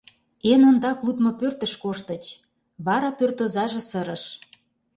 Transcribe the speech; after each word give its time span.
Эн 0.51 0.61
ондак 0.69 0.97
лудмо 1.05 1.31
пӧртыш 1.39 1.73
коштыч, 1.83 2.23
вара 2.85 3.09
пӧрт 3.17 3.37
озаже 3.43 3.81
сырыш: 3.89 4.23